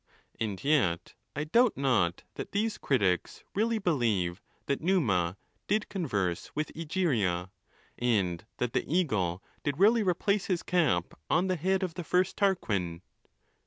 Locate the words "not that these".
1.77-2.79